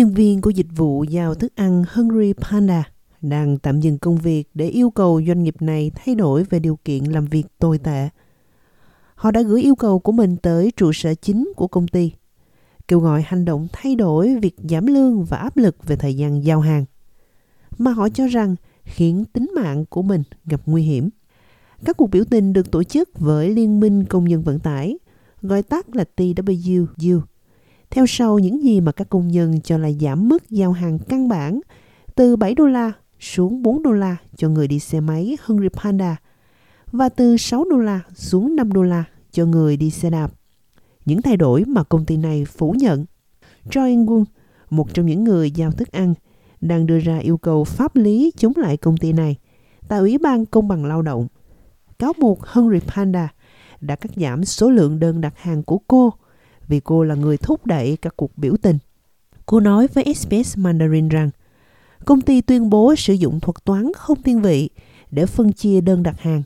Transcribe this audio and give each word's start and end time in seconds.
nhân 0.00 0.14
viên 0.14 0.40
của 0.40 0.50
dịch 0.50 0.66
vụ 0.76 1.04
giao 1.04 1.34
thức 1.34 1.52
ăn 1.56 1.84
Hungry 1.92 2.32
Panda 2.32 2.84
đang 3.22 3.58
tạm 3.58 3.80
dừng 3.80 3.98
công 3.98 4.16
việc 4.16 4.48
để 4.54 4.68
yêu 4.68 4.90
cầu 4.90 5.22
doanh 5.26 5.42
nghiệp 5.42 5.54
này 5.60 5.90
thay 5.94 6.14
đổi 6.14 6.44
về 6.44 6.58
điều 6.58 6.78
kiện 6.84 7.04
làm 7.04 7.26
việc 7.26 7.44
tồi 7.58 7.78
tệ. 7.78 8.08
Họ 9.14 9.30
đã 9.30 9.42
gửi 9.42 9.62
yêu 9.62 9.74
cầu 9.74 9.98
của 9.98 10.12
mình 10.12 10.36
tới 10.36 10.72
trụ 10.76 10.92
sở 10.92 11.14
chính 11.14 11.52
của 11.56 11.68
công 11.68 11.88
ty, 11.88 12.12
kêu 12.88 13.00
gọi 13.00 13.22
hành 13.26 13.44
động 13.44 13.68
thay 13.72 13.94
đổi 13.94 14.36
việc 14.42 14.56
giảm 14.58 14.86
lương 14.86 15.24
và 15.24 15.36
áp 15.36 15.56
lực 15.56 15.86
về 15.86 15.96
thời 15.96 16.14
gian 16.14 16.44
giao 16.44 16.60
hàng, 16.60 16.84
mà 17.78 17.90
họ 17.90 18.08
cho 18.08 18.26
rằng 18.26 18.56
khiến 18.84 19.24
tính 19.32 19.50
mạng 19.56 19.84
của 19.86 20.02
mình 20.02 20.22
gặp 20.44 20.60
nguy 20.66 20.82
hiểm. 20.82 21.08
Các 21.84 21.96
cuộc 21.96 22.10
biểu 22.10 22.24
tình 22.24 22.52
được 22.52 22.70
tổ 22.70 22.82
chức 22.82 23.18
với 23.18 23.50
Liên 23.50 23.80
minh 23.80 24.04
Công 24.04 24.24
nhân 24.24 24.42
Vận 24.42 24.58
tải, 24.58 24.98
gọi 25.42 25.62
tắt 25.62 25.96
là 25.96 26.04
TWU, 26.16 26.86
theo 27.90 28.06
sau 28.06 28.38
những 28.38 28.62
gì 28.62 28.80
mà 28.80 28.92
các 28.92 29.08
công 29.08 29.28
nhân 29.28 29.60
cho 29.60 29.78
là 29.78 29.90
giảm 29.90 30.28
mức 30.28 30.50
giao 30.50 30.72
hàng 30.72 30.98
căn 30.98 31.28
bản 31.28 31.60
từ 32.14 32.36
7 32.36 32.54
đô 32.54 32.66
la 32.66 32.92
xuống 33.20 33.62
4 33.62 33.82
đô 33.82 33.92
la 33.92 34.16
cho 34.36 34.48
người 34.48 34.68
đi 34.68 34.78
xe 34.78 35.00
máy 35.00 35.36
Hungry 35.44 35.68
Panda 35.68 36.16
và 36.92 37.08
từ 37.08 37.36
6 37.36 37.64
đô 37.70 37.76
la 37.76 38.00
xuống 38.14 38.56
5 38.56 38.72
đô 38.72 38.82
la 38.82 39.04
cho 39.32 39.46
người 39.46 39.76
đi 39.76 39.90
xe 39.90 40.10
đạp. 40.10 40.32
Những 41.04 41.22
thay 41.22 41.36
đổi 41.36 41.64
mà 41.64 41.82
công 41.82 42.04
ty 42.04 42.16
này 42.16 42.44
phủ 42.44 42.74
nhận. 42.78 43.04
Choi 43.70 43.96
Won, 43.96 44.24
một 44.70 44.94
trong 44.94 45.06
những 45.06 45.24
người 45.24 45.50
giao 45.50 45.70
thức 45.70 45.92
ăn, 45.92 46.14
đang 46.60 46.86
đưa 46.86 46.98
ra 46.98 47.18
yêu 47.18 47.38
cầu 47.38 47.64
pháp 47.64 47.96
lý 47.96 48.32
chống 48.36 48.52
lại 48.56 48.76
công 48.76 48.96
ty 48.96 49.12
này 49.12 49.36
tại 49.88 49.98
Ủy 49.98 50.18
ban 50.18 50.46
Công 50.46 50.68
bằng 50.68 50.84
Lao 50.84 51.02
động. 51.02 51.26
Cáo 51.98 52.12
buộc 52.20 52.46
Hungry 52.46 52.80
Panda 52.80 53.28
đã 53.80 53.96
cắt 53.96 54.10
giảm 54.16 54.44
số 54.44 54.70
lượng 54.70 54.98
đơn 54.98 55.20
đặt 55.20 55.38
hàng 55.38 55.62
của 55.62 55.78
cô 55.78 56.12
vì 56.70 56.80
cô 56.80 57.04
là 57.04 57.14
người 57.14 57.36
thúc 57.36 57.66
đẩy 57.66 57.98
các 58.02 58.16
cuộc 58.16 58.38
biểu 58.38 58.54
tình. 58.62 58.78
Cô 59.46 59.60
nói 59.60 59.86
với 59.94 60.14
SBS 60.14 60.58
Mandarin 60.58 61.08
rằng 61.08 61.30
công 62.04 62.20
ty 62.20 62.40
tuyên 62.40 62.70
bố 62.70 62.94
sử 62.96 63.12
dụng 63.12 63.40
thuật 63.40 63.64
toán 63.64 63.92
không 63.96 64.22
thiên 64.22 64.42
vị 64.42 64.70
để 65.10 65.26
phân 65.26 65.52
chia 65.52 65.80
đơn 65.80 66.02
đặt 66.02 66.20
hàng. 66.20 66.42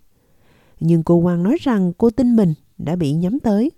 Nhưng 0.80 1.02
cô 1.02 1.20
Quang 1.22 1.42
nói 1.42 1.56
rằng 1.60 1.92
cô 1.98 2.10
tin 2.10 2.36
mình 2.36 2.54
đã 2.78 2.96
bị 2.96 3.12
nhắm 3.12 3.40
tới. 3.40 3.70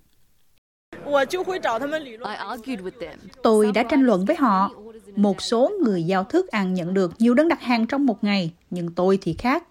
Tôi 3.43 3.73
đã 3.73 3.83
tranh 3.83 4.03
luận 4.03 4.25
với 4.25 4.37
họ. 4.37 4.71
Một 5.17 5.43
số 5.43 5.73
người 5.85 6.03
giao 6.03 6.25
thức 6.25 6.49
ăn 6.49 6.75
nhận 6.75 6.95
được 6.95 7.13
nhiều 7.19 7.35
đơn 7.35 7.49
đặt 7.49 7.63
hàng 7.63 7.87
trong 7.87 8.07
một 8.07 8.25
ngày, 8.25 8.53
nhưng 8.71 8.95
tôi 8.95 9.19
thì 9.23 9.35
khác. 9.35 9.65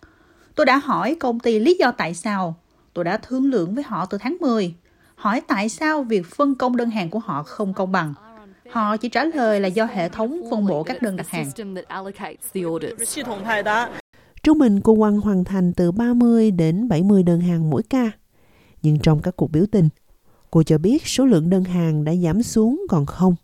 Tôi 0.55 0.65
đã 0.65 0.77
hỏi 0.77 1.17
công 1.19 1.39
ty 1.39 1.59
lý 1.59 1.77
do 1.79 1.91
tại 1.91 2.13
sao. 2.13 2.55
Tôi 2.93 3.05
đã 3.05 3.17
thương 3.17 3.45
lượng 3.45 3.75
với 3.75 3.83
họ 3.83 4.05
từ 4.05 4.17
tháng 4.17 4.37
10. 4.41 4.75
Hỏi 5.15 5.41
tại 5.47 5.69
sao 5.69 6.03
việc 6.03 6.25
phân 6.25 6.55
công 6.55 6.77
đơn 6.77 6.89
hàng 6.89 7.09
của 7.09 7.19
họ 7.19 7.43
không 7.43 7.73
công 7.73 7.91
bằng. 7.91 8.13
Họ 8.71 8.97
chỉ 8.97 9.09
trả 9.09 9.23
lời 9.23 9.59
là 9.59 9.67
do 9.67 9.85
hệ 9.85 10.09
thống 10.09 10.41
phân 10.51 10.67
bổ 10.67 10.83
các 10.83 11.01
đơn 11.01 11.15
đặt 11.15 11.29
hàng. 11.29 11.51
Trung 14.43 14.59
bình 14.59 14.81
cô 14.81 14.95
Quang 14.95 15.19
hoàn 15.19 15.43
thành 15.43 15.73
từ 15.73 15.91
30 15.91 16.51
đến 16.51 16.87
70 16.87 17.23
đơn 17.23 17.41
hàng 17.41 17.69
mỗi 17.69 17.83
ca. 17.89 18.11
Nhưng 18.81 18.99
trong 18.99 19.21
các 19.21 19.35
cuộc 19.35 19.51
biểu 19.51 19.65
tình, 19.71 19.89
cô 20.51 20.63
cho 20.63 20.77
biết 20.77 21.07
số 21.07 21.25
lượng 21.25 21.49
đơn 21.49 21.63
hàng 21.63 22.03
đã 22.03 22.15
giảm 22.15 22.43
xuống 22.43 22.85
còn 22.89 23.05
không. 23.05 23.35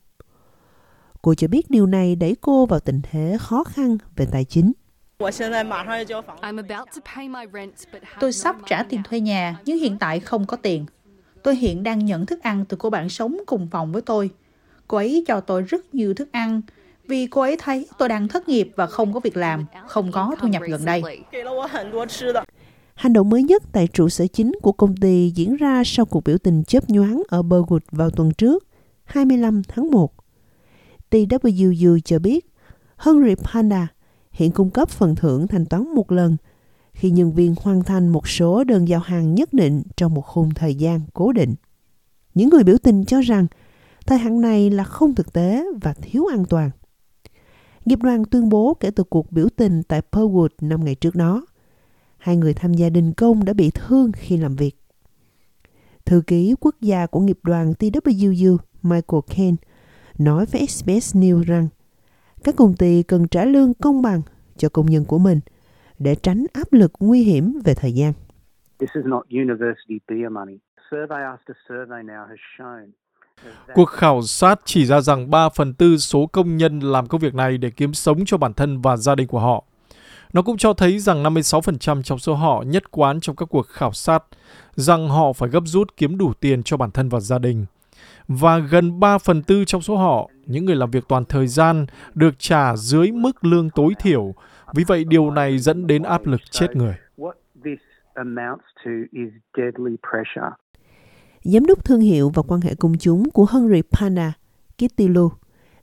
Cô 1.21 1.33
cho 1.33 1.47
biết 1.47 1.69
điều 1.69 1.85
này 1.85 2.15
đẩy 2.15 2.35
cô 2.41 2.65
vào 2.65 2.79
tình 2.79 3.01
thế 3.11 3.37
khó 3.39 3.63
khăn 3.63 3.97
về 4.15 4.27
tài 4.31 4.43
chính. 4.43 4.71
Tôi 8.19 8.33
sắp 8.33 8.55
trả 8.67 8.83
tiền 8.83 9.03
thuê 9.03 9.19
nhà, 9.19 9.59
nhưng 9.65 9.79
hiện 9.79 9.97
tại 9.99 10.19
không 10.19 10.45
có 10.45 10.57
tiền. 10.57 10.85
Tôi 11.43 11.55
hiện 11.55 11.83
đang 11.83 12.05
nhận 12.05 12.25
thức 12.25 12.43
ăn 12.43 12.65
từ 12.65 12.77
cô 12.77 12.89
bạn 12.89 13.09
sống 13.09 13.37
cùng 13.45 13.67
phòng 13.71 13.91
với 13.91 14.01
tôi. 14.01 14.29
Cô 14.87 14.97
ấy 14.97 15.23
cho 15.27 15.41
tôi 15.41 15.61
rất 15.61 15.95
nhiều 15.95 16.13
thức 16.13 16.31
ăn 16.31 16.61
vì 17.07 17.27
cô 17.27 17.41
ấy 17.41 17.57
thấy 17.59 17.87
tôi 17.97 18.09
đang 18.09 18.27
thất 18.27 18.49
nghiệp 18.49 18.71
và 18.75 18.87
không 18.87 19.13
có 19.13 19.19
việc 19.19 19.37
làm, 19.37 19.65
không 19.87 20.11
có 20.11 20.35
thu 20.39 20.47
nhập 20.47 20.61
gần 20.67 20.85
đây. 20.85 21.03
Hành 22.93 23.13
động 23.13 23.29
mới 23.29 23.43
nhất 23.43 23.63
tại 23.71 23.87
trụ 23.87 24.09
sở 24.09 24.27
chính 24.27 24.51
của 24.61 24.71
công 24.71 24.95
ty 24.95 25.31
diễn 25.35 25.55
ra 25.55 25.83
sau 25.85 26.05
cuộc 26.05 26.23
biểu 26.23 26.37
tình 26.37 26.63
chớp 26.63 26.89
nhoáng 26.89 27.23
ở 27.27 27.41
Burwood 27.41 27.79
vào 27.91 28.09
tuần 28.09 28.31
trước, 28.31 28.67
25 29.03 29.61
tháng 29.67 29.91
1. 29.91 30.13
TWU 31.11 31.99
cho 32.05 32.19
biết 32.19 32.45
Hungry 32.97 33.35
Panda 33.35 33.87
hiện 34.31 34.51
cung 34.51 34.69
cấp 34.69 34.89
phần 34.89 35.15
thưởng 35.15 35.47
thanh 35.47 35.65
toán 35.65 35.95
một 35.95 36.11
lần 36.11 36.37
khi 36.93 37.09
nhân 37.09 37.33
viên 37.33 37.55
hoàn 37.61 37.83
thành 37.83 38.09
một 38.09 38.27
số 38.27 38.63
đơn 38.63 38.87
giao 38.87 38.99
hàng 38.99 39.35
nhất 39.35 39.53
định 39.53 39.83
trong 39.97 40.13
một 40.13 40.21
khung 40.21 40.49
thời 40.53 40.75
gian 40.75 41.01
cố 41.13 41.31
định. 41.31 41.55
Những 42.33 42.49
người 42.49 42.63
biểu 42.63 42.77
tình 42.83 43.05
cho 43.05 43.21
rằng 43.21 43.47
thời 44.05 44.17
hạn 44.17 44.41
này 44.41 44.69
là 44.69 44.83
không 44.83 45.15
thực 45.15 45.33
tế 45.33 45.65
và 45.81 45.93
thiếu 45.93 46.25
an 46.25 46.45
toàn. 46.45 46.71
Nghiệp 47.85 47.99
đoàn 47.99 48.25
tuyên 48.25 48.49
bố 48.49 48.73
kể 48.79 48.91
từ 48.91 49.03
cuộc 49.03 49.31
biểu 49.31 49.47
tình 49.55 49.83
tại 49.83 50.01
Pearlwood 50.11 50.49
năm 50.61 50.85
ngày 50.85 50.95
trước 50.95 51.15
đó, 51.15 51.45
hai 52.17 52.37
người 52.37 52.53
tham 52.53 52.73
gia 52.73 52.89
đình 52.89 53.13
công 53.13 53.45
đã 53.45 53.53
bị 53.53 53.71
thương 53.71 54.11
khi 54.11 54.37
làm 54.37 54.55
việc. 54.55 54.77
Thư 56.05 56.21
ký 56.27 56.55
quốc 56.59 56.75
gia 56.81 57.05
của 57.05 57.19
nghiệp 57.19 57.39
đoàn 57.43 57.73
TWU 57.79 58.57
Michael 58.81 59.21
Kane 59.35 59.55
nói 60.17 60.45
với 60.45 60.67
SBS 60.67 61.15
News 61.15 61.43
rằng 61.43 61.67
các 62.43 62.55
công 62.55 62.73
ty 62.73 63.03
cần 63.03 63.27
trả 63.27 63.45
lương 63.45 63.73
công 63.73 64.01
bằng 64.01 64.21
cho 64.57 64.69
công 64.69 64.85
nhân 64.85 65.05
của 65.05 65.17
mình 65.17 65.39
để 66.03 66.15
tránh 66.15 66.45
áp 66.53 66.73
lực 66.73 66.91
nguy 66.99 67.23
hiểm 67.23 67.53
về 67.65 67.73
thời 67.73 67.93
gian. 67.93 68.13
Cuộc 73.73 73.85
khảo 73.85 74.21
sát 74.21 74.59
chỉ 74.65 74.85
ra 74.85 75.01
rằng 75.01 75.29
3 75.29 75.49
phần 75.49 75.73
tư 75.73 75.97
số 75.97 76.27
công 76.27 76.57
nhân 76.57 76.79
làm 76.79 77.07
công 77.07 77.21
việc 77.21 77.35
này 77.35 77.57
để 77.57 77.69
kiếm 77.69 77.93
sống 77.93 78.25
cho 78.25 78.37
bản 78.37 78.53
thân 78.53 78.81
và 78.81 78.97
gia 78.97 79.15
đình 79.15 79.27
của 79.27 79.39
họ. 79.39 79.63
Nó 80.33 80.41
cũng 80.41 80.57
cho 80.57 80.73
thấy 80.73 80.99
rằng 80.99 81.23
56% 81.23 82.01
trong 82.01 82.19
số 82.19 82.33
họ 82.33 82.63
nhất 82.67 82.91
quán 82.91 83.19
trong 83.19 83.35
các 83.35 83.45
cuộc 83.49 83.67
khảo 83.67 83.93
sát 83.93 84.23
rằng 84.75 85.09
họ 85.09 85.33
phải 85.33 85.49
gấp 85.49 85.63
rút 85.65 85.97
kiếm 85.97 86.17
đủ 86.17 86.33
tiền 86.33 86.63
cho 86.63 86.77
bản 86.77 86.91
thân 86.91 87.09
và 87.09 87.19
gia 87.19 87.39
đình. 87.39 87.65
Và 88.27 88.57
gần 88.57 88.99
3 88.99 89.17
phần 89.17 89.43
tư 89.43 89.65
trong 89.65 89.81
số 89.81 89.97
họ, 89.97 90.29
những 90.45 90.65
người 90.65 90.75
làm 90.75 90.91
việc 90.91 91.03
toàn 91.07 91.25
thời 91.25 91.47
gian, 91.47 91.85
được 92.13 92.39
trả 92.39 92.75
dưới 92.75 93.11
mức 93.11 93.45
lương 93.45 93.69
tối 93.69 93.93
thiểu. 93.99 94.33
Vì 94.73 94.83
vậy 94.87 95.03
điều 95.03 95.31
này 95.31 95.59
dẫn 95.59 95.87
đến 95.87 96.03
áp 96.03 96.25
lực 96.25 96.41
chết 96.51 96.75
người. 96.75 96.95
Giám 101.43 101.65
đốc 101.65 101.85
thương 101.85 102.01
hiệu 102.01 102.29
và 102.29 102.43
quan 102.47 102.61
hệ 102.61 102.75
công 102.75 102.97
chúng 102.99 103.29
của 103.29 103.45
Henry 103.51 103.81
Panda, 103.81 104.33
Kitty 104.77 105.07
Lu, 105.07 105.31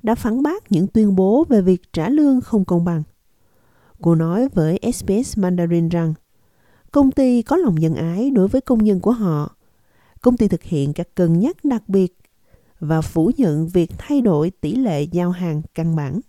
đã 0.02 0.14
phản 0.14 0.42
bác 0.42 0.72
những 0.72 0.86
tuyên 0.86 1.16
bố 1.16 1.44
về 1.48 1.62
việc 1.62 1.92
trả 1.92 2.08
lương 2.08 2.40
không 2.40 2.64
công 2.64 2.84
bằng. 2.84 3.02
Cô 4.02 4.14
nói 4.14 4.48
với 4.54 4.78
SBS 4.94 5.38
Mandarin 5.38 5.88
rằng 5.88 6.14
công 6.92 7.10
ty 7.10 7.42
có 7.42 7.56
lòng 7.56 7.74
nhân 7.74 7.94
ái 7.94 8.30
đối 8.30 8.48
với 8.48 8.60
công 8.60 8.84
nhân 8.84 9.00
của 9.00 9.12
họ. 9.12 9.56
Công 10.22 10.36
ty 10.36 10.48
thực 10.48 10.62
hiện 10.62 10.92
các 10.92 11.14
cân 11.14 11.38
nhắc 11.38 11.56
đặc 11.64 11.82
biệt 11.88 12.16
và 12.80 13.00
phủ 13.00 13.30
nhận 13.36 13.68
việc 13.68 13.90
thay 13.98 14.20
đổi 14.20 14.50
tỷ 14.50 14.74
lệ 14.74 15.02
giao 15.02 15.30
hàng 15.30 15.62
căn 15.74 15.96
bản. 15.96 16.20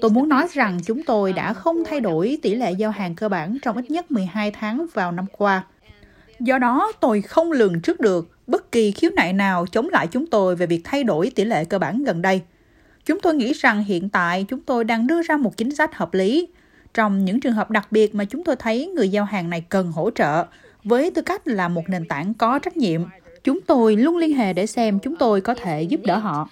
Tôi 0.00 0.10
muốn 0.10 0.28
nói 0.28 0.46
rằng 0.52 0.78
chúng 0.86 1.02
tôi 1.02 1.32
đã 1.32 1.52
không 1.52 1.84
thay 1.84 2.00
đổi 2.00 2.38
tỷ 2.42 2.54
lệ 2.54 2.72
giao 2.72 2.90
hàng 2.90 3.14
cơ 3.14 3.28
bản 3.28 3.58
trong 3.62 3.76
ít 3.76 3.90
nhất 3.90 4.10
12 4.10 4.50
tháng 4.50 4.86
vào 4.94 5.12
năm 5.12 5.26
qua. 5.32 5.64
Do 6.40 6.58
đó, 6.58 6.92
tôi 7.00 7.22
không 7.22 7.52
lường 7.52 7.80
trước 7.80 8.00
được 8.00 8.28
bất 8.46 8.72
kỳ 8.72 8.92
khiếu 8.92 9.10
nại 9.16 9.32
nào 9.32 9.66
chống 9.66 9.88
lại 9.88 10.06
chúng 10.06 10.26
tôi 10.26 10.56
về 10.56 10.66
việc 10.66 10.80
thay 10.84 11.04
đổi 11.04 11.32
tỷ 11.34 11.44
lệ 11.44 11.64
cơ 11.64 11.78
bản 11.78 12.04
gần 12.04 12.22
đây. 12.22 12.40
Chúng 13.06 13.20
tôi 13.20 13.34
nghĩ 13.34 13.52
rằng 13.52 13.84
hiện 13.84 14.08
tại 14.08 14.44
chúng 14.48 14.60
tôi 14.60 14.84
đang 14.84 15.06
đưa 15.06 15.22
ra 15.22 15.36
một 15.36 15.56
chính 15.56 15.74
sách 15.74 15.94
hợp 15.94 16.14
lý. 16.14 16.48
Trong 16.94 17.24
những 17.24 17.40
trường 17.40 17.52
hợp 17.52 17.70
đặc 17.70 17.92
biệt 17.92 18.14
mà 18.14 18.24
chúng 18.24 18.44
tôi 18.44 18.56
thấy 18.56 18.86
người 18.86 19.08
giao 19.08 19.24
hàng 19.24 19.50
này 19.50 19.64
cần 19.68 19.92
hỗ 19.92 20.10
trợ, 20.10 20.44
với 20.84 21.10
tư 21.10 21.22
cách 21.22 21.48
là 21.48 21.68
một 21.68 21.88
nền 21.88 22.04
tảng 22.04 22.34
có 22.34 22.58
trách 22.58 22.76
nhiệm, 22.76 23.02
chúng 23.44 23.60
tôi 23.60 23.96
luôn 23.96 24.16
liên 24.16 24.36
hệ 24.36 24.52
để 24.52 24.66
xem 24.66 24.98
chúng 24.98 25.16
tôi 25.16 25.40
có 25.40 25.54
thể 25.54 25.82
giúp 25.82 26.00
đỡ 26.04 26.16
họ. 26.18 26.48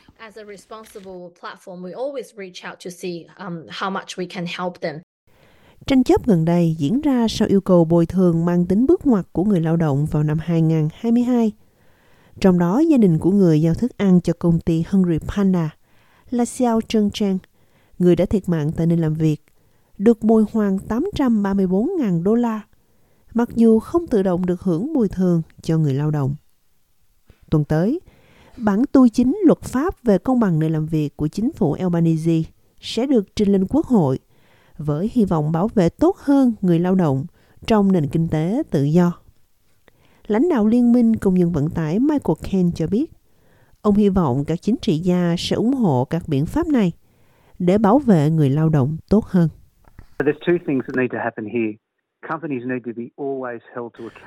Tranh 5.87 6.05
chấp 6.05 6.27
gần 6.27 6.45
đây 6.45 6.77
diễn 6.79 7.01
ra 7.01 7.27
sau 7.29 7.49
yêu 7.49 7.61
cầu 7.61 7.85
bồi 7.85 8.07
thường 8.07 8.45
mang 8.45 8.67
tính 8.67 8.87
bước 8.87 9.07
ngoặt 9.07 9.27
của 9.33 9.45
người 9.45 9.61
lao 9.61 9.77
động 9.77 10.07
vào 10.07 10.23
năm 10.23 10.39
2022. 10.39 11.53
Trong 12.41 12.59
đó, 12.59 12.79
gia 12.79 12.97
đình 12.97 13.19
của 13.19 13.31
người 13.31 13.63
giao 13.63 13.75
thức 13.75 13.97
ăn 13.97 14.21
cho 14.21 14.33
công 14.39 14.61
ty 14.61 14.85
Hungry 14.91 15.19
Panda 15.19 15.77
là 16.31 16.45
Xiao 16.45 16.81
Trân 16.89 17.11
Trang, 17.11 17.39
người 17.99 18.17
đã 18.17 18.25
thiệt 18.25 18.49
mạng 18.49 18.71
tại 18.77 18.87
nơi 18.87 18.99
làm 18.99 19.15
việc, 19.15 19.45
được 19.99 20.23
bồi 20.23 20.45
hoàn 20.53 20.77
834.000 20.77 22.23
đô 22.23 22.35
la, 22.35 22.61
mặc 23.35 23.49
dù 23.55 23.79
không 23.79 24.07
tự 24.07 24.23
động 24.23 24.47
được 24.47 24.61
hưởng 24.61 24.93
bồi 24.93 25.09
thường 25.09 25.43
cho 25.63 25.79
người 25.79 25.95
lao 25.95 26.11
động. 26.11 26.35
Tuần 27.51 27.65
tới, 27.65 28.01
bản 28.65 28.83
tu 28.93 29.09
chính 29.09 29.39
luật 29.45 29.61
pháp 29.63 29.95
về 30.03 30.19
công 30.19 30.41
bằng 30.41 30.59
nơi 30.59 30.71
làm 30.71 30.87
việc 30.87 31.17
của 31.17 31.29
chính 31.29 31.53
phủ 31.53 31.73
Albanese 31.73 32.43
sẽ 32.81 33.07
được 33.07 33.37
trình 33.37 33.53
lên 33.53 33.67
Quốc 33.71 33.87
hội 33.87 34.19
với 34.79 35.11
hy 35.13 35.25
vọng 35.25 35.53
bảo 35.53 35.69
vệ 35.75 35.89
tốt 35.89 36.17
hơn 36.19 36.53
người 36.61 36.79
lao 36.79 36.95
động 36.95 37.27
trong 37.67 37.93
nền 37.93 38.07
kinh 38.07 38.29
tế 38.29 38.63
tự 38.71 38.83
do. 38.83 39.13
Lãnh 40.27 40.49
đạo 40.49 40.67
Liên 40.67 40.93
minh 40.93 41.17
Công 41.17 41.35
nhân 41.35 41.53
Vận 41.53 41.71
tải 41.71 41.99
Michael 41.99 42.37
Ken 42.51 42.73
cho 42.75 42.87
biết, 42.87 43.11
Ông 43.83 43.95
hy 43.95 44.09
vọng 44.09 44.45
các 44.47 44.59
chính 44.63 44.77
trị 44.83 44.99
gia 44.99 45.35
sẽ 45.39 45.57
ủng 45.57 45.73
hộ 45.73 46.05
các 46.05 46.23
biện 46.29 46.47
pháp 46.47 46.67
này 46.67 46.93
để 47.59 47.79
bảo 47.79 47.99
vệ 47.99 48.31
người 48.31 48.51
lao 48.51 48.69
động 48.69 48.97
tốt 49.11 49.25
hơn. 49.25 49.49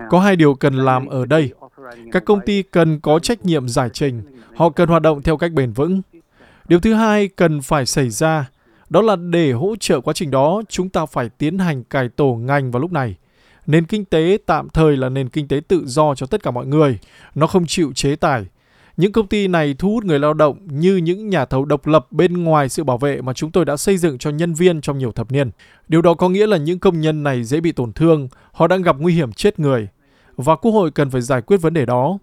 Có 0.10 0.20
hai 0.20 0.36
điều 0.36 0.56
cần 0.56 0.74
làm 0.74 1.08
ở 1.08 1.26
đây. 1.26 1.54
Các 2.12 2.26
công 2.26 2.40
ty 2.46 2.64
cần 2.64 3.00
có 3.00 3.20
trách 3.20 3.46
nhiệm 3.46 3.70
giải 3.70 3.90
trình. 3.94 4.22
Họ 4.56 4.70
cần 4.70 4.90
hoạt 4.90 5.02
động 5.02 5.22
theo 5.22 5.38
cách 5.38 5.52
bền 5.52 5.72
vững. 5.72 6.02
Điều 6.68 6.80
thứ 6.80 6.94
hai 6.94 7.28
cần 7.28 7.62
phải 7.62 7.86
xảy 7.86 8.10
ra, 8.10 8.50
đó 8.90 9.02
là 9.02 9.16
để 9.16 9.52
hỗ 9.52 9.76
trợ 9.80 10.02
quá 10.02 10.14
trình 10.14 10.32
đó, 10.32 10.62
chúng 10.70 10.90
ta 10.90 11.06
phải 11.06 11.30
tiến 11.30 11.60
hành 11.60 11.84
cải 11.84 12.10
tổ 12.10 12.36
ngành 12.36 12.72
vào 12.72 12.82
lúc 12.82 12.92
này. 12.92 13.16
Nền 13.68 13.86
kinh 13.86 14.06
tế 14.06 14.38
tạm 14.46 14.70
thời 14.70 14.98
là 14.98 15.10
nền 15.10 15.30
kinh 15.30 15.48
tế 15.48 15.62
tự 15.68 15.84
do 15.86 16.16
cho 16.16 16.26
tất 16.26 16.44
cả 16.44 16.52
mọi 16.52 16.66
người. 16.66 17.00
Nó 17.36 17.48
không 17.48 17.66
chịu 17.66 17.92
chế 17.96 18.16
tài. 18.16 18.46
Những 18.98 19.12
công 19.12 19.28
ty 19.28 19.48
này 19.48 19.76
thu 19.80 19.90
hút 19.90 20.06
người 20.06 20.20
lao 20.20 20.34
động 20.34 20.58
như 20.68 20.96
những 20.96 21.30
nhà 21.30 21.46
thầu 21.46 21.66
độc 21.66 21.88
lập 21.88 22.08
bên 22.12 22.44
ngoài 22.44 22.70
sự 22.70 22.84
bảo 22.84 22.98
vệ 22.98 23.22
mà 23.22 23.34
chúng 23.34 23.52
tôi 23.52 23.66
đã 23.66 23.78
xây 23.78 23.98
dựng 23.98 24.18
cho 24.18 24.30
nhân 24.30 24.54
viên 24.54 24.82
trong 24.82 24.98
nhiều 24.98 25.12
thập 25.12 25.32
niên. 25.32 25.52
Điều 25.88 26.02
đó 26.02 26.14
có 26.14 26.30
nghĩa 26.30 26.48
là 26.48 26.58
những 26.58 26.80
công 26.80 27.02
nhân 27.02 27.24
này 27.24 27.44
dễ 27.44 27.62
bị 27.62 27.72
tổn 27.72 27.94
thương, 27.94 28.28
họ 28.52 28.68
đang 28.68 28.82
gặp 28.82 28.96
nguy 29.00 29.14
hiểm 29.14 29.32
chết 29.32 29.60
người. 29.60 29.88
Và 30.36 30.56
Quốc 30.56 30.72
hội 30.72 30.92
cần 30.92 31.10
phải 31.10 31.22
giải 31.22 31.42
quyết 31.42 31.58
vấn 31.58 31.74
đề 31.74 31.86
đó. 31.86 32.18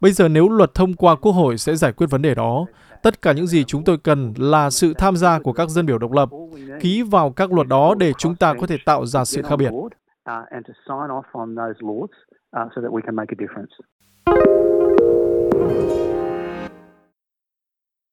Bây 0.00 0.12
giờ 0.12 0.28
nếu 0.28 0.48
luật 0.48 0.74
thông 0.74 0.94
qua 0.94 1.16
Quốc 1.16 1.32
hội 1.32 1.58
sẽ 1.58 1.76
giải 1.76 1.92
quyết 1.92 2.10
vấn 2.10 2.22
đề 2.22 2.34
đó. 2.34 2.66
Tất 3.02 3.22
cả 3.22 3.32
những 3.32 3.46
gì 3.46 3.64
chúng 3.64 3.84
tôi 3.84 3.98
cần 3.98 4.34
là 4.36 4.70
sự 4.70 4.94
tham 4.94 5.16
gia 5.16 5.38
của 5.38 5.52
các 5.52 5.68
dân 5.68 5.86
biểu 5.86 5.98
độc 5.98 6.12
lập, 6.12 6.28
ký 6.80 7.02
vào 7.02 7.30
các 7.30 7.52
luật 7.52 7.68
đó 7.68 7.94
để 7.94 8.12
chúng 8.18 8.36
ta 8.36 8.54
có 8.54 8.66
thể 8.66 8.76
tạo 8.86 9.06
ra 9.06 9.24
sự 9.24 9.42
khác 9.42 9.56
biệt. 9.56 9.70
Música 15.58 16.27